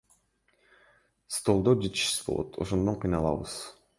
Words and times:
Столдор 1.35 1.77
жетишсиз 1.83 2.25
болот, 2.31 2.59
ошондон 2.67 3.01
кыйналабыз. 3.05 3.55